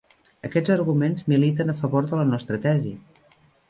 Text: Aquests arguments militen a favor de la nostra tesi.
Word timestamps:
Aquests 0.47 0.73
arguments 0.75 1.27
militen 1.35 1.71
a 1.75 1.79
favor 1.85 2.11
de 2.11 2.23
la 2.23 2.29
nostra 2.35 2.63
tesi. 2.69 2.99